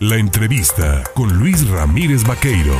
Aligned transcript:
La 0.00 0.16
entrevista 0.16 1.04
con 1.14 1.38
Luis 1.38 1.70
Ramírez 1.70 2.26
Vaqueiro. 2.26 2.74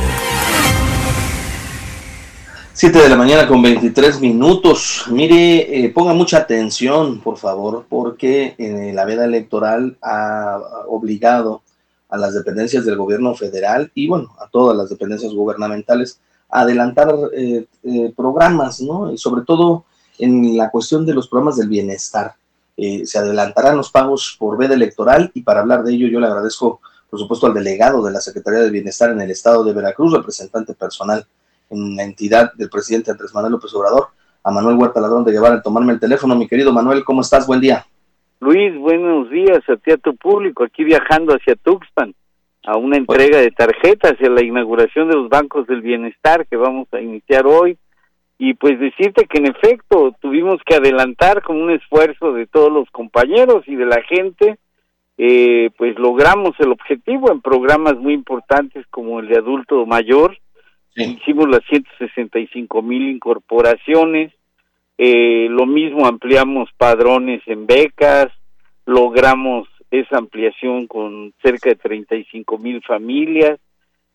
7 2.73 2.99
de 3.03 3.07
la 3.07 3.15
mañana 3.15 3.47
con 3.47 3.61
23 3.61 4.19
minutos. 4.19 5.05
Mire, 5.09 5.85
eh, 5.85 5.89
ponga 5.91 6.13
mucha 6.13 6.39
atención, 6.39 7.21
por 7.21 7.37
favor, 7.37 7.85
porque 7.87 8.55
en 8.57 8.93
la 8.93 9.05
veda 9.05 9.23
electoral 9.23 9.97
ha 10.01 10.59
obligado 10.89 11.63
a 12.09 12.17
las 12.17 12.33
dependencias 12.33 12.83
del 12.83 12.97
gobierno 12.97 13.33
federal 13.33 13.89
y, 13.95 14.07
bueno, 14.09 14.35
a 14.37 14.49
todas 14.49 14.75
las 14.75 14.89
dependencias 14.89 15.31
gubernamentales 15.31 16.19
a 16.49 16.61
adelantar 16.61 17.15
eh, 17.33 17.65
eh, 17.83 18.13
programas, 18.13 18.81
¿no? 18.81 19.13
Y 19.13 19.17
sobre 19.17 19.45
todo 19.45 19.85
en 20.19 20.57
la 20.57 20.69
cuestión 20.69 21.05
de 21.05 21.13
los 21.13 21.29
programas 21.29 21.55
del 21.55 21.69
bienestar. 21.69 22.35
se 22.77 23.17
adelantarán 23.17 23.77
los 23.77 23.89
pagos 23.89 24.35
por 24.37 24.57
veda 24.57 24.73
electoral 24.73 25.31
y 25.33 25.43
para 25.43 25.61
hablar 25.61 25.81
de 25.85 25.93
ello 25.93 26.09
yo 26.09 26.19
le 26.19 26.27
agradezco, 26.27 26.81
por 27.15 27.21
supuesto, 27.21 27.47
al 27.47 27.53
delegado 27.53 28.03
de 28.03 28.11
la 28.11 28.19
Secretaría 28.19 28.59
de 28.59 28.69
Bienestar 28.69 29.09
en 29.09 29.21
el 29.21 29.31
estado 29.31 29.63
de 29.63 29.71
Veracruz, 29.71 30.11
representante 30.11 30.73
personal 30.73 31.23
en 31.69 31.95
la 31.95 32.03
entidad 32.03 32.51
del 32.55 32.69
presidente 32.69 33.09
Andrés 33.09 33.33
Manuel 33.33 33.53
López 33.53 33.73
Obrador, 33.73 34.07
a 34.43 34.51
Manuel 34.51 34.75
Huerta 34.75 34.99
Ladrón 34.99 35.23
de 35.23 35.31
Guevara, 35.31 35.61
tomarme 35.61 35.93
el 35.93 35.99
teléfono. 36.01 36.35
Mi 36.35 36.45
querido 36.45 36.73
Manuel, 36.73 37.05
¿cómo 37.05 37.21
estás? 37.21 37.47
Buen 37.47 37.61
día. 37.61 37.85
Luis, 38.41 38.77
buenos 38.77 39.29
días 39.29 39.61
a 39.69 39.77
ti, 39.77 39.91
a 39.91 39.97
tu 39.97 40.13
público, 40.17 40.65
aquí 40.65 40.83
viajando 40.83 41.33
hacia 41.33 41.55
Tuxpan, 41.55 42.13
a 42.65 42.75
una 42.75 42.97
entrega 42.97 43.39
de 43.39 43.51
tarjetas 43.51 44.15
y 44.19 44.25
a 44.25 44.29
la 44.29 44.43
inauguración 44.43 45.07
de 45.07 45.15
los 45.15 45.29
bancos 45.29 45.67
del 45.67 45.81
bienestar 45.81 46.45
que 46.47 46.57
vamos 46.57 46.89
a 46.91 46.99
iniciar 46.99 47.47
hoy. 47.47 47.77
Y 48.37 48.55
pues 48.55 48.77
decirte 48.77 49.25
que 49.25 49.37
en 49.37 49.47
efecto 49.47 50.13
tuvimos 50.19 50.59
que 50.65 50.75
adelantar 50.75 51.41
con 51.43 51.55
un 51.55 51.71
esfuerzo 51.71 52.33
de 52.33 52.45
todos 52.45 52.73
los 52.73 52.89
compañeros 52.91 53.63
y 53.67 53.77
de 53.77 53.85
la 53.85 54.01
gente, 54.01 54.57
eh, 55.17 55.69
pues 55.77 55.97
logramos 55.97 56.51
el 56.59 56.71
objetivo 56.71 57.31
en 57.31 57.41
programas 57.41 57.95
muy 57.97 58.13
importantes 58.13 58.85
como 58.89 59.19
el 59.19 59.27
de 59.27 59.37
adulto 59.37 59.85
mayor, 59.85 60.37
Hicimos 60.95 61.49
las 61.49 61.59
165 61.69 62.81
mil 62.81 63.09
incorporaciones, 63.09 64.31
eh, 64.97 65.47
lo 65.49 65.65
mismo 65.65 66.07
ampliamos 66.07 66.69
padrones 66.77 67.41
en 67.47 67.67
becas, 67.67 68.31
logramos 68.85 69.67
esa 69.91 70.17
ampliación 70.17 70.87
con 70.87 71.33
cerca 71.43 71.69
de 71.69 71.75
35 71.75 72.57
mil 72.57 72.81
familias. 72.81 73.59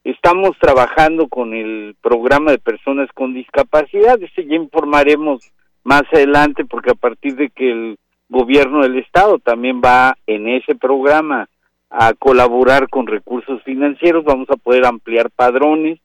Estamos 0.04 0.56
trabajando 0.58 1.28
con 1.28 1.52
el 1.52 1.96
programa 2.00 2.52
de 2.52 2.58
personas 2.58 3.10
con 3.12 3.34
discapacidad, 3.34 4.20
ese 4.22 4.46
ya 4.46 4.56
informaremos 4.56 5.52
más 5.84 6.04
adelante 6.12 6.64
porque 6.64 6.92
a 6.92 6.94
partir 6.94 7.36
de 7.36 7.50
que 7.50 7.70
el 7.70 7.98
gobierno 8.30 8.82
del 8.82 8.96
estado 8.98 9.38
también 9.38 9.82
va 9.84 10.16
en 10.26 10.48
ese 10.48 10.74
programa 10.74 11.48
a 11.90 12.14
colaborar 12.14 12.88
con 12.88 13.06
recursos 13.06 13.62
financieros, 13.64 14.24
vamos 14.24 14.48
a 14.48 14.56
poder 14.56 14.86
ampliar 14.86 15.28
padrones. 15.30 15.98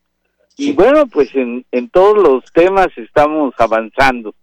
Y 0.58 0.74
bueno, 0.74 1.06
pues 1.06 1.34
en, 1.36 1.64
en 1.72 1.90
todos 1.90 2.18
los 2.18 2.44
temas 2.52 2.88
estamos 2.98 3.54
avanzando. 3.60 4.34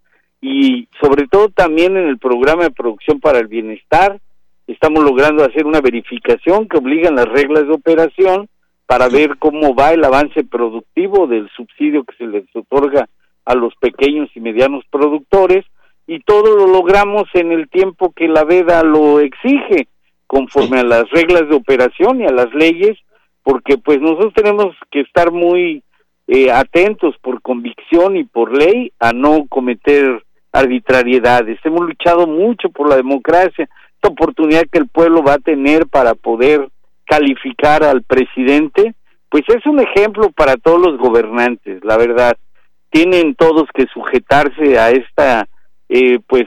Y 0.41 0.89
sobre 1.01 1.27
todo 1.27 1.49
también 1.49 1.97
en 1.97 2.07
el 2.07 2.19
programa 2.19 2.65
de 2.65 2.71
producción 2.71 3.21
para 3.21 3.39
el 3.39 3.49
bienestar 3.49 4.21
estamos 4.67 5.03
logrando 5.05 5.45
hacer 5.45 5.67
una 5.67 5.81
verificación 5.81 6.69
que 6.69 6.79
obligan 6.79 7.17
las 7.17 7.27
reglas 7.27 7.67
de 7.67 7.73
operación 7.73 8.49
para 8.87 9.09
ver 9.09 9.37
cómo 9.39 9.75
va 9.75 9.93
el 9.93 10.05
avance 10.05 10.45
productivo 10.45 11.27
del 11.27 11.49
subsidio 11.51 12.05
que 12.05 12.17
se 12.17 12.27
les 12.27 12.45
otorga 12.55 13.09
a 13.45 13.55
los 13.55 13.75
pequeños 13.77 14.31
y 14.35 14.41
medianos 14.41 14.85
productores 14.91 15.65
y 16.07 16.21
todo 16.21 16.57
lo 16.57 16.67
logramos 16.67 17.25
en 17.35 17.53
el 17.53 17.69
tiempo 17.69 18.13
que 18.13 18.29
la 18.29 18.45
veda 18.45 18.83
lo 18.83 19.21
exige 19.21 19.89
conforme 20.27 20.81
a 20.81 20.85
las 20.85 21.09
reglas 21.11 21.49
de 21.49 21.55
operación 21.55 22.21
y 22.21 22.25
a 22.25 22.33
las 22.33 22.53
leyes 22.55 22.99
porque 23.43 23.79
pues 23.79 24.01
nosotros 24.01 24.33
tenemos 24.35 24.75
que 24.91 25.01
estar 25.01 25.33
muy 25.33 25.83
eh, 26.29 26.51
atentos 26.51 27.17
por 27.21 27.43
convicción 27.43 28.17
y 28.17 28.25
por 28.25 28.57
ley 28.57 28.93
a 28.99 29.13
no 29.13 29.47
cometer 29.49 30.23
arbitrariedades. 30.53 31.59
Hemos 31.65 31.87
luchado 31.87 32.27
mucho 32.27 32.71
por 32.71 32.89
la 32.89 32.97
democracia, 32.97 33.69
esta 33.95 34.09
oportunidad 34.09 34.67
que 34.71 34.79
el 34.79 34.89
pueblo 34.89 35.23
va 35.23 35.35
a 35.35 35.39
tener 35.39 35.87
para 35.87 36.15
poder 36.15 36.69
calificar 37.07 37.83
al 37.83 38.03
presidente, 38.03 38.95
pues 39.29 39.45
es 39.49 39.65
un 39.67 39.81
ejemplo 39.81 40.31
para 40.31 40.57
todos 40.57 40.81
los 40.81 40.99
gobernantes, 40.99 41.85
la 41.85 41.97
verdad. 41.97 42.37
Tienen 42.91 43.35
todos 43.35 43.67
que 43.75 43.87
sujetarse 43.87 44.79
a 44.79 44.91
esta, 44.91 45.49
eh, 45.95 46.21
pues, 46.27 46.45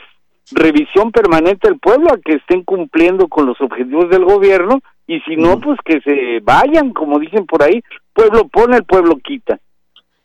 revisión 0.51 1.11
permanente 1.11 1.67
del 1.67 1.79
pueblo, 1.79 2.11
a 2.11 2.17
que 2.17 2.33
estén 2.33 2.63
cumpliendo 2.63 3.27
con 3.27 3.45
los 3.45 3.61
objetivos 3.61 4.09
del 4.09 4.25
gobierno, 4.25 4.79
y 5.05 5.19
si 5.21 5.35
no, 5.35 5.59
pues 5.59 5.77
que 5.85 6.01
se 6.01 6.39
vayan, 6.41 6.93
como 6.93 7.19
dicen 7.19 7.45
por 7.45 7.61
ahí, 7.61 7.83
pueblo 8.11 8.47
pone, 8.47 8.77
el 8.77 8.85
pueblo 8.85 9.17
quita. 9.17 9.59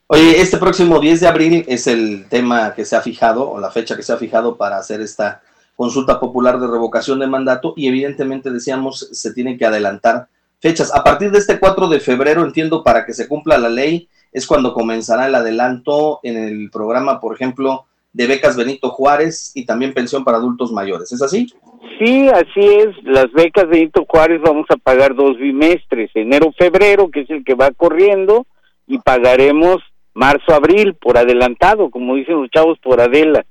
Oye, 0.06 0.41
este 0.41 0.56
próximo 0.56 0.98
10 0.98 1.20
de 1.20 1.28
abril 1.28 1.64
es 1.69 1.86
el 1.86 2.28
tema 2.31 2.75
que 2.75 2.86
se 2.86 2.97
ha 2.97 3.03
fijado, 3.03 3.50
o 3.50 3.60
la 3.60 3.70
fecha 3.70 3.94
que 3.94 4.03
se 4.03 4.12
ha 4.12 4.16
fijado 4.16 4.56
para 4.56 4.78
hacer 4.78 5.03
esta 5.03 5.42
consulta 5.76 6.19
popular 6.19 6.58
de 6.58 6.66
revocación 6.66 7.19
de 7.19 7.26
mandato 7.26 7.75
y 7.76 7.88
evidentemente 7.88 8.50
decíamos 8.50 9.08
se 9.12 9.32
tienen 9.32 9.56
que 9.58 9.66
adelantar 9.66 10.28
fechas. 10.60 10.94
A 10.94 11.04
partir 11.04 11.31
de 11.31 11.38
este 11.38 11.58
4 11.58 11.88
de 11.88 12.00
febrero, 12.00 12.42
entiendo, 12.42 12.82
para 12.82 13.04
que 13.04 13.12
se 13.12 13.28
cumpla 13.28 13.58
la 13.58 13.69
ley, 13.69 14.08
es 14.32 14.47
cuando 14.47 14.72
comenzará 14.72 15.26
el 15.26 15.34
adelanto 15.34 16.20
en 16.22 16.37
el 16.37 16.70
programa, 16.70 17.20
por 17.20 17.34
ejemplo, 17.34 17.87
de 18.12 18.26
becas 18.26 18.56
Benito 18.56 18.91
Juárez 18.91 19.53
y 19.54 19.65
también 19.65 19.94
pensión 19.94 20.25
para 20.25 20.38
adultos 20.38 20.72
mayores. 20.72 21.12
¿Es 21.12 21.22
así? 21.22 21.47
Sí, 21.98 22.28
así 22.28 22.60
es. 22.60 22.88
Las 23.04 23.31
becas 23.32 23.69
Benito 23.69 24.04
Juárez 24.09 24.41
vamos 24.41 24.66
a 24.71 24.76
pagar 24.76 25.15
dos 25.15 25.38
bimestres, 25.38 26.10
enero-febrero, 26.15 27.10
que 27.10 27.20
es 27.20 27.31
el 27.31 27.44
que 27.44 27.54
va 27.54 27.70
corriendo, 27.70 28.47
y 28.87 28.99
pagaremos 28.99 29.78
marzo-abril, 30.15 30.94
por 30.94 31.16
adelantado, 31.16 31.91
como 31.91 32.16
dicen 32.16 32.41
los 32.41 32.50
chavos, 32.50 32.78
por 32.81 33.00
Adela. 33.00 33.47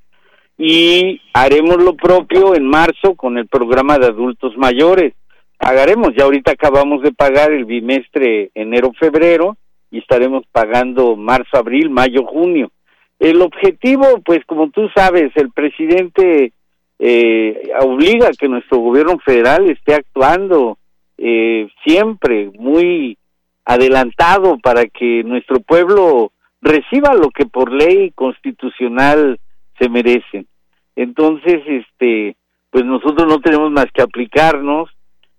Y 0.57 1.21
haremos 1.33 1.81
lo 1.81 1.95
propio 1.95 2.53
en 2.53 2.65
marzo 2.65 3.15
con 3.15 3.37
el 3.37 3.47
programa 3.47 3.97
de 3.97 4.07
adultos 4.07 4.57
mayores. 4.57 5.13
Pagaremos, 5.57 6.09
ya 6.17 6.25
ahorita 6.25 6.51
acabamos 6.51 7.01
de 7.01 7.13
pagar 7.13 7.51
el 7.51 7.65
bimestre 7.65 8.51
enero-febrero 8.53 9.57
y 9.89 9.99
estaremos 9.99 10.43
pagando 10.51 11.15
marzo-abril, 11.15 11.89
mayo-junio. 11.89 12.71
El 13.19 13.41
objetivo, 13.41 14.21
pues 14.23 14.45
como 14.45 14.69
tú 14.69 14.89
sabes, 14.95 15.31
el 15.35 15.51
presidente 15.51 16.53
eh, 16.99 17.71
obliga 17.81 18.27
a 18.27 18.31
que 18.31 18.47
nuestro 18.47 18.79
gobierno 18.79 19.19
federal 19.19 19.69
esté 19.69 19.93
actuando 19.93 20.77
eh, 21.17 21.67
siempre 21.85 22.49
muy 22.57 23.17
adelantado 23.65 24.57
para 24.57 24.85
que 24.85 25.23
nuestro 25.23 25.59
pueblo 25.59 26.31
reciba 26.61 27.13
lo 27.13 27.29
que 27.29 27.45
por 27.45 27.71
ley 27.71 28.11
constitucional 28.11 29.39
se 29.77 29.89
merecen. 29.89 30.47
Entonces, 30.95 31.61
este, 31.67 32.35
pues 32.69 32.85
nosotros 32.85 33.27
no 33.27 33.39
tenemos 33.39 33.71
más 33.71 33.87
que 33.93 34.01
aplicarnos, 34.01 34.89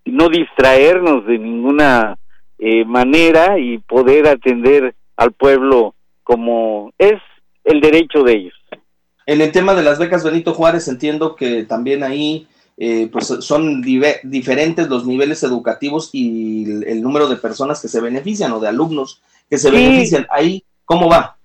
no 0.05 0.29
distraernos 0.29 1.27
de 1.27 1.39
ninguna 1.39 2.17
eh, 2.59 2.85
manera 2.85 3.59
y 3.59 3.79
poder 3.79 4.29
atender 4.29 4.95
al 5.17 5.33
pueblo 5.33 5.95
como 6.23 6.93
es 6.99 7.21
el 7.65 7.81
derecho 7.81 8.23
de 8.23 8.35
ellos. 8.35 8.55
En 9.27 9.41
el 9.41 9.53
tema 9.53 9.75
de 9.75 9.83
las 9.83 9.99
becas 9.99 10.25
Benito 10.25 10.55
Juárez 10.55 10.89
entiendo 10.89 11.37
que 11.37 11.65
también 11.65 12.03
ahí 12.03 12.47
eh, 12.77 13.09
pues 13.13 13.27
son 13.27 13.83
diferentes 13.83 14.89
los 14.89 15.07
niveles 15.07 15.43
educativos 15.43 16.11
y 16.13 16.65
el, 16.85 17.03
número 17.03 17.29
de 17.29 17.37
personas 17.37 17.81
que 17.81 17.89
se 17.89 18.01
benefician 18.01 18.53
o 18.53 18.61
de 18.61 18.69
alumnos 18.69 19.21
que 19.49 19.59
se 19.59 19.71
benefician. 19.71 20.27
Ahí 20.31 20.65
¿Cómo 20.91 21.09
va? 21.09 21.37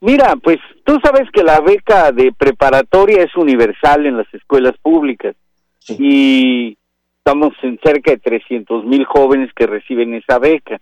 Mira, 0.00 0.36
pues 0.36 0.60
tú 0.84 1.00
sabes 1.02 1.28
que 1.32 1.42
la 1.42 1.58
beca 1.58 2.12
de 2.12 2.30
preparatoria 2.30 3.24
es 3.24 3.34
universal 3.34 4.06
en 4.06 4.18
las 4.18 4.32
escuelas 4.32 4.74
públicas 4.80 5.34
y 5.88 6.78
estamos 7.18 7.54
en 7.62 7.76
cerca 7.82 8.12
de 8.12 8.18
300 8.18 8.84
mil 8.84 9.04
jóvenes 9.04 9.50
que 9.52 9.66
reciben 9.66 10.14
esa 10.14 10.38
beca. 10.38 10.80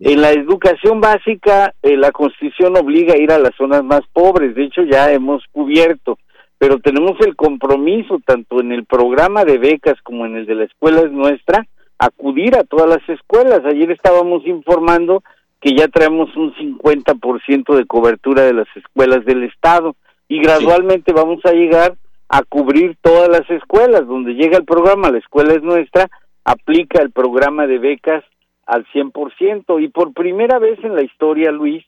En 0.00 0.20
la 0.20 0.30
educación 0.30 1.00
básica, 1.00 1.74
eh, 1.82 1.96
la 1.96 2.12
Constitución 2.12 2.76
obliga 2.76 3.14
a 3.14 3.18
ir 3.18 3.32
a 3.32 3.38
las 3.38 3.54
zonas 3.56 3.82
más 3.82 4.02
pobres, 4.12 4.54
de 4.54 4.64
hecho 4.64 4.82
ya 4.82 5.10
hemos 5.12 5.42
cubierto, 5.50 6.18
pero 6.56 6.78
tenemos 6.78 7.20
el 7.20 7.34
compromiso, 7.34 8.20
tanto 8.24 8.60
en 8.60 8.70
el 8.70 8.84
programa 8.84 9.44
de 9.44 9.58
becas 9.58 10.00
como 10.02 10.24
en 10.24 10.36
el 10.36 10.46
de 10.46 10.54
la 10.54 10.64
escuela 10.64 11.00
es 11.00 11.10
nuestra, 11.10 11.66
acudir 11.98 12.56
a 12.56 12.62
todas 12.62 12.88
las 12.88 13.08
escuelas. 13.08 13.60
Ayer 13.64 13.90
estábamos 13.90 14.46
informando 14.46 15.24
que 15.60 15.74
ya 15.74 15.88
traemos 15.88 16.34
un 16.36 16.54
50% 16.54 17.74
de 17.74 17.86
cobertura 17.86 18.42
de 18.42 18.52
las 18.52 18.68
escuelas 18.76 19.24
del 19.24 19.42
Estado 19.44 19.96
y 20.28 20.40
gradualmente 20.40 21.12
vamos 21.12 21.44
a 21.44 21.52
llegar 21.52 21.96
a 22.28 22.42
cubrir 22.42 22.96
todas 23.02 23.28
las 23.28 23.48
escuelas. 23.50 24.06
Donde 24.06 24.34
llega 24.34 24.58
el 24.58 24.64
programa, 24.64 25.10
la 25.10 25.18
escuela 25.18 25.54
es 25.54 25.62
nuestra, 25.62 26.08
aplica 26.44 27.02
el 27.02 27.10
programa 27.10 27.66
de 27.66 27.78
becas 27.78 28.24
al 28.68 28.84
100% 28.88 29.82
y 29.82 29.88
por 29.88 30.12
primera 30.12 30.58
vez 30.58 30.78
en 30.84 30.94
la 30.94 31.02
historia, 31.02 31.50
Luis, 31.50 31.84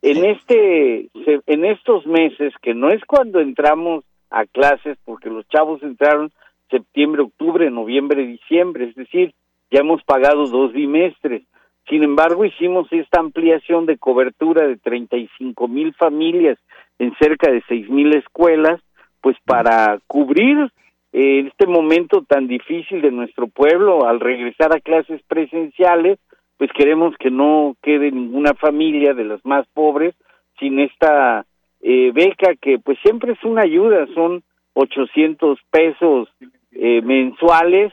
en 0.00 0.24
este 0.24 1.10
en 1.46 1.64
estos 1.64 2.06
meses 2.06 2.54
que 2.62 2.72
no 2.72 2.88
es 2.88 3.04
cuando 3.04 3.40
entramos 3.40 4.04
a 4.30 4.46
clases 4.46 4.96
porque 5.04 5.28
los 5.28 5.46
chavos 5.48 5.82
entraron 5.82 6.30
septiembre, 6.70 7.22
octubre, 7.22 7.68
noviembre, 7.68 8.24
diciembre, 8.24 8.84
es 8.84 8.94
decir, 8.94 9.34
ya 9.72 9.80
hemos 9.80 10.02
pagado 10.04 10.46
dos 10.46 10.72
bimestres. 10.72 11.42
Sin 11.88 12.04
embargo, 12.04 12.44
hicimos 12.44 12.86
esta 12.92 13.18
ampliación 13.18 13.86
de 13.86 13.98
cobertura 13.98 14.68
de 14.68 14.76
35 14.76 15.66
mil 15.66 15.92
familias 15.94 16.58
en 17.00 17.12
cerca 17.20 17.50
de 17.50 17.60
6 17.66 17.90
mil 17.90 18.14
escuelas, 18.14 18.80
pues 19.20 19.36
para 19.44 19.98
cubrir 20.06 20.70
eh, 21.12 21.46
este 21.46 21.66
momento 21.66 22.22
tan 22.22 22.46
difícil 22.46 23.02
de 23.02 23.10
nuestro 23.10 23.48
pueblo 23.48 24.06
al 24.06 24.20
regresar 24.20 24.74
a 24.74 24.80
clases 24.80 25.20
presenciales, 25.28 26.18
pues 26.56 26.70
queremos 26.72 27.14
que 27.18 27.30
no 27.30 27.76
quede 27.82 28.10
ninguna 28.10 28.54
familia 28.54 29.14
de 29.14 29.24
las 29.24 29.44
más 29.44 29.66
pobres 29.74 30.14
sin 30.58 30.78
esta 30.78 31.46
eh, 31.80 32.12
beca 32.12 32.54
que 32.60 32.78
pues 32.78 32.98
siempre 33.02 33.32
es 33.32 33.42
una 33.44 33.62
ayuda, 33.62 34.06
son 34.14 34.42
800 34.74 35.58
pesos 35.70 36.28
eh, 36.72 37.00
mensuales, 37.02 37.92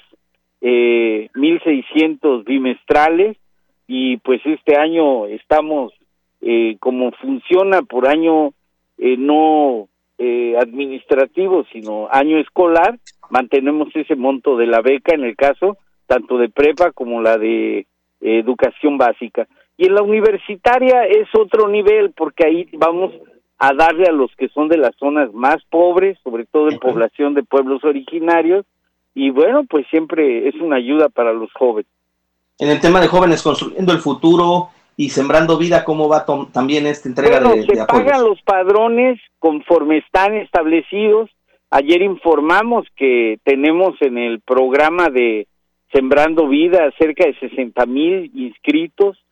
eh, 0.62 1.30
1.600 1.34 2.44
bimestrales 2.44 3.38
y 3.88 4.18
pues 4.18 4.42
este 4.46 4.78
año 4.78 5.28
estamos 5.28 5.94
eh, 6.42 6.78
como 6.80 7.12
funciona 7.14 7.82
por 7.82 8.08
año 8.08 8.52
eh, 8.98 9.16
no 9.18 9.88
eh, 10.18 10.56
administrativo, 10.60 11.66
sino 11.72 12.08
año 12.12 12.38
escolar, 12.38 12.98
mantenemos 13.30 13.90
ese 13.96 14.16
monto 14.16 14.58
de 14.58 14.68
la 14.68 14.82
beca 14.82 15.14
en 15.14 15.24
el 15.24 15.36
caso 15.36 15.78
tanto 16.08 16.38
de 16.38 16.50
prepa 16.50 16.92
como 16.92 17.22
la 17.22 17.38
de 17.38 17.86
educación 18.22 18.98
básica. 18.98 19.48
Y 19.78 19.86
en 19.86 19.94
la 19.94 20.02
universitaria 20.02 21.04
es 21.04 21.28
otro 21.36 21.68
nivel 21.68 22.14
porque 22.16 22.48
ahí 22.48 22.68
vamos 22.74 23.14
a 23.60 23.74
darle 23.74 24.08
a 24.08 24.12
los 24.12 24.32
que 24.36 24.50
son 24.50 24.70
de 24.70 24.78
las 24.78 24.96
zonas 24.96 25.34
más 25.34 25.58
pobres, 25.70 26.18
sobre 26.24 26.46
todo 26.46 26.70
en 26.70 26.80
población 26.80 27.34
de 27.34 27.44
pueblos 27.44 27.84
originarios, 27.84 28.66
y 29.14 29.32
bueno, 29.32 29.66
pues 29.68 29.86
siempre 29.90 30.48
es 30.48 30.56
una 30.56 30.78
ayuda 30.78 31.10
para 31.10 31.34
los 31.34 31.52
jóvenes. 31.54 31.90
En 32.60 32.70
el 32.70 32.80
tema 32.80 33.02
de 33.02 33.08
jóvenes 33.08 33.42
construyendo 33.42 33.92
el 33.94 34.00
futuro 34.00 34.70
y 35.00 35.10
sembrando 35.10 35.60
vida, 35.60 35.86
¿cómo 35.86 36.10
va 36.10 36.26
también 36.52 36.88
esta 36.88 37.08
entrega 37.08 37.40
bueno, 37.40 37.56
de, 37.56 37.76
se 37.76 37.86
pagan 37.86 38.24
los 38.24 38.42
padrones 38.42 39.20
conforme 39.38 40.00
están 40.00 40.34
establecidos. 40.34 41.30
Ayer 41.70 42.02
informamos 42.02 42.88
que 42.96 43.38
tenemos 43.44 43.94
en 44.02 44.18
el 44.18 44.42
programa 44.42 45.10
de 45.10 45.48
Sembrando 45.94 46.48
Vida 46.48 46.92
cerca 46.98 47.28
de 47.28 47.38
60 47.40 47.86
mil 47.86 48.32
inscritos. 48.34 49.24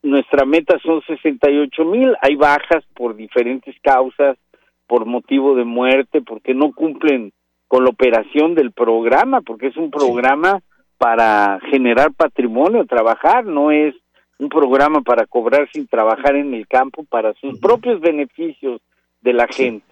Nuestra 0.00 0.44
meta 0.44 0.78
son 0.78 1.02
68 1.02 1.84
mil. 1.86 2.14
Hay 2.22 2.36
bajas 2.36 2.84
por 2.94 3.16
diferentes 3.16 3.74
causas, 3.82 4.38
por 4.86 5.06
motivo 5.06 5.56
de 5.56 5.64
muerte, 5.64 6.22
porque 6.22 6.54
no 6.54 6.70
cumplen 6.72 7.32
con 7.66 7.82
la 7.82 7.90
operación 7.90 8.54
del 8.54 8.70
programa, 8.70 9.40
porque 9.40 9.68
es 9.68 9.76
un 9.76 9.90
programa 9.90 10.60
para 10.98 11.58
generar 11.68 12.12
patrimonio, 12.12 12.86
trabajar, 12.86 13.44
no 13.44 13.72
es 13.72 13.94
un 14.40 14.48
programa 14.48 15.02
para 15.02 15.26
cobrar 15.26 15.68
sin 15.70 15.86
trabajar 15.86 16.34
en 16.34 16.54
el 16.54 16.66
campo 16.66 17.04
para 17.04 17.34
sus 17.34 17.58
propios 17.60 18.00
beneficios 18.00 18.80
de 19.20 19.34
la 19.34 19.46
gente. 19.46 19.84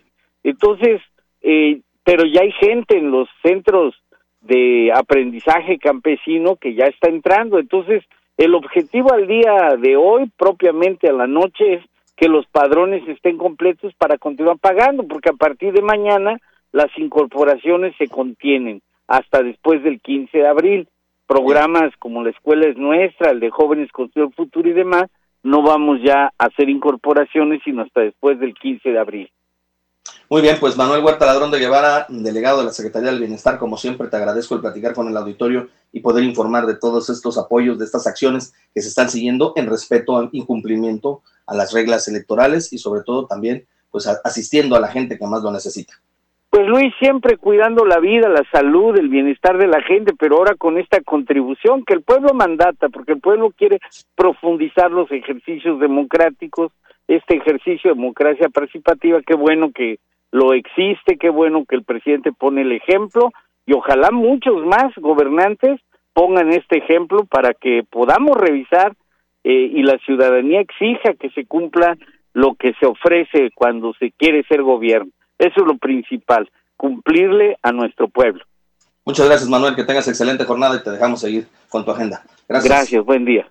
Entonces, 0.43 1.03
eh, 1.43 1.81
pero 2.03 2.25
ya 2.25 2.41
hay 2.41 2.53
gente 2.53 2.97
en 2.97 3.11
los 3.11 3.29
centros 3.43 3.95
de 4.41 4.91
aprendizaje 4.95 5.79
campesino 5.79 6.57
que 6.57 6.75
ya 6.75 6.87
está 6.87 7.11
entrando. 7.11 7.59
Entonces, 7.59 8.03
el 8.39 8.55
objetivo 8.55 9.13
al 9.13 9.27
día 9.27 9.77
de 9.79 9.97
hoy, 9.97 10.31
propiamente 10.39 11.09
a 11.09 11.13
la 11.13 11.27
noche, 11.27 11.75
es 11.75 11.85
que 12.17 12.29
los 12.29 12.47
padrones 12.47 13.07
estén 13.07 13.37
completos 13.37 13.93
para 13.99 14.17
continuar 14.17 14.59
pagando, 14.59 15.07
porque 15.07 15.29
a 15.29 15.35
partir 15.35 15.75
de 15.75 15.83
mañana 15.83 16.39
las 16.73 16.91
incorporaciones 16.97 17.95
se 17.99 18.09
contienen 18.09 18.81
hasta 19.07 19.43
después 19.43 19.83
del 19.83 20.01
15 20.01 20.39
de 20.39 20.47
abril. 20.47 20.89
Programas 21.29 21.93
como 21.99 22.25
la 22.25 22.31
escuela 22.31 22.67
es 22.67 22.79
nuestra, 22.79 23.31
el 23.31 23.41
de 23.41 23.51
jóvenes 23.51 23.93
construir 23.93 24.29
el 24.29 24.35
futuro 24.35 24.69
y 24.69 24.73
demás, 24.73 25.05
no 25.43 25.63
vamos 25.63 26.01
ya 26.03 26.33
a 26.39 26.47
hacer 26.47 26.71
incorporaciones 26.71 27.61
sino 27.65 27.83
hasta 27.83 28.01
después 28.01 28.41
del 28.41 28.55
15 28.55 28.89
de 28.89 28.99
abril. 28.99 29.31
Muy 30.31 30.41
bien, 30.41 30.57
pues 30.59 30.77
Manuel 30.77 31.05
Huerta 31.05 31.27
Ladrón 31.27 31.51
de 31.51 31.59
Guevara, 31.59 32.07
delegado 32.09 32.61
de 32.61 32.65
la 32.65 32.73
Secretaría 32.73 33.11
del 33.11 33.21
Bienestar, 33.21 33.59
como 33.59 33.77
siempre 33.77 34.09
te 34.09 34.17
agradezco 34.17 34.55
el 34.55 34.63
platicar 34.63 34.95
con 34.95 35.07
el 35.09 35.17
auditorio 35.19 35.69
y 35.93 36.01
poder 36.01 36.25
informar 36.25 36.65
de 36.65 36.77
todos 36.77 37.11
estos 37.11 37.37
apoyos, 37.37 37.79
de 37.79 37.85
estas 37.85 38.07
acciones 38.07 38.55
que 38.75 38.81
se 38.81 38.89
están 38.89 39.11
siguiendo 39.11 39.53
en 39.57 39.67
respeto 39.67 40.17
al 40.17 40.31
incumplimiento 40.33 41.23
a 41.47 41.55
las 41.55 41.75
reglas 41.75 42.09
electorales 42.09 42.73
y 42.73 42.79
sobre 42.79 43.03
todo 43.03 43.27
también 43.27 43.67
pues 43.91 44.07
asistiendo 44.07 44.77
a 44.77 44.81
la 44.81 44.89
gente 44.89 45.19
que 45.19 45.27
más 45.27 45.43
lo 45.43 45.51
necesita. 45.53 45.95
Pues 46.51 46.67
Luis, 46.67 46.95
siempre 46.99 47.37
cuidando 47.37 47.85
la 47.85 48.01
vida, 48.01 48.29
la 48.29 48.43
salud, 48.51 48.99
el 48.99 49.09
bienestar 49.09 49.59
de 49.59 49.67
la 49.67 49.83
gente, 49.83 50.15
pero 50.19 50.37
ahora 50.37 50.55
con 50.55 50.79
esta 50.79 51.03
contribución 51.03 51.85
que 51.85 51.93
el 51.93 52.03
pueblo 52.03 52.33
mandata, 52.33 52.89
porque 52.89 53.13
el 53.13 53.21
pueblo 53.21 53.51
quiere 53.51 53.81
profundizar 54.17 54.91
los 54.91 55.13
ejercicios 55.13 55.79
democráticos, 55.79 56.73
este 57.07 57.37
ejercicio 57.37 57.91
de 57.91 57.97
democracia 57.97 58.49
participativa, 58.49 59.21
qué 59.27 59.35
bueno 59.35 59.73
que 59.73 59.99
lo 60.31 60.55
existe, 60.55 61.19
qué 61.19 61.29
bueno 61.29 61.65
que 61.69 61.77
el 61.77 61.85
presidente 61.85 62.33
pone 62.33 62.63
el 62.63 62.73
ejemplo 62.73 63.31
y 63.67 63.75
ojalá 63.75 64.11
muchos 64.11 64.65
más 64.65 64.95
gobernantes 64.97 65.81
pongan 66.15 66.49
este 66.51 66.79
ejemplo 66.79 67.27
para 67.27 67.53
que 67.53 67.83
podamos 67.89 68.37
revisar 68.37 68.95
eh, 69.45 69.71
y 69.75 69.83
la 69.83 69.99
ciudadanía 69.99 70.61
exija 70.61 71.15
que 71.15 71.31
se 71.31 71.45
cumpla 71.45 71.97
lo 72.33 72.55
que 72.55 72.73
se 72.81 72.87
ofrece 72.87 73.51
cuando 73.55 73.93
se 73.95 74.13
quiere 74.13 74.43
ser 74.45 74.63
gobierno. 74.63 75.13
Eso 75.39 75.61
es 75.61 75.67
lo 75.67 75.79
principal, 75.79 76.51
cumplirle 76.77 77.57
a 77.63 77.73
nuestro 77.73 78.09
pueblo. 78.09 78.45
Muchas 79.05 79.27
gracias, 79.27 79.49
Manuel. 79.49 79.75
Que 79.75 79.85
tengas 79.85 80.07
excelente 80.09 80.45
jornada 80.45 80.77
y 80.77 80.83
te 80.83 80.91
dejamos 80.91 81.21
seguir 81.21 81.47
con 81.69 81.85
tu 81.85 81.91
agenda. 81.91 82.23
Gracias. 82.49 82.71
Gracias, 82.71 83.05
buen 83.05 83.25
día. 83.25 83.47